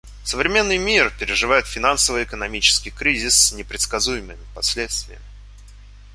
Современный 0.23 0.79
мир 0.79 1.13
переживает 1.19 1.67
финансово-экономический 1.67 2.89
кризис 2.89 3.35
с 3.35 3.51
непредсказуемыми 3.53 4.43
последствиями. 4.55 5.21